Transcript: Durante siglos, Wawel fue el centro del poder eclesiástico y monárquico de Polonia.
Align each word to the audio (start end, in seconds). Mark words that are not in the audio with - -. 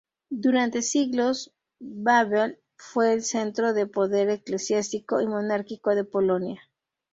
Durante 0.33 0.81
siglos, 0.81 1.53
Wawel 1.79 2.59
fue 2.75 3.13
el 3.13 3.21
centro 3.21 3.71
del 3.73 3.87
poder 3.87 4.31
eclesiástico 4.31 5.21
y 5.21 5.27
monárquico 5.27 5.93
de 5.93 6.03
Polonia. 6.05 6.59